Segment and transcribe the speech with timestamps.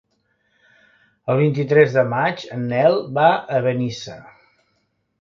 [1.33, 4.21] El vint-i-tres de maig en Nel va a Benissa.